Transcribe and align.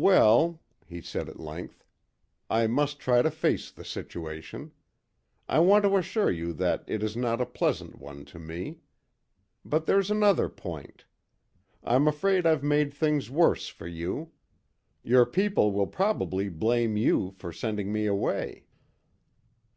"Well," 0.00 0.60
he 0.88 1.00
said 1.00 1.28
at 1.28 1.38
length, 1.38 1.84
"I 2.50 2.66
must 2.66 2.98
try 2.98 3.22
to 3.22 3.30
face 3.30 3.70
the 3.70 3.84
situation; 3.84 4.72
I 5.48 5.60
want 5.60 5.84
to 5.84 5.96
assure 5.96 6.32
you 6.32 6.52
that 6.54 6.82
it 6.88 7.00
is 7.00 7.16
not 7.16 7.40
a 7.40 7.46
pleasant 7.46 7.96
one 8.00 8.24
to 8.24 8.40
me. 8.40 8.78
But 9.64 9.86
there's 9.86 10.10
another 10.10 10.48
point. 10.48 11.04
I'm 11.84 12.08
afraid 12.08 12.44
I've 12.44 12.64
made 12.64 12.92
things 12.92 13.30
worse 13.30 13.68
for 13.68 13.86
you. 13.86 14.32
Your 15.04 15.24
people 15.24 15.70
will 15.70 15.86
probably 15.86 16.48
blame 16.48 16.96
you 16.96 17.30
for 17.38 17.52
sending 17.52 17.92
me 17.92 18.06
away." 18.06 18.64